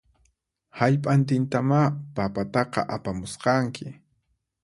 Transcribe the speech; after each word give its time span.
Hallp'antintamá 0.79 1.81
papataqa 2.15 2.81
apamusqanki 2.95 3.87